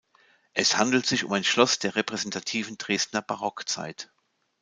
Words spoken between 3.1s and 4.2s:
Barockzeit.